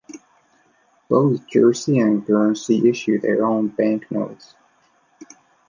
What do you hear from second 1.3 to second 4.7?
Jersey and Guernsey issue their own banknotes.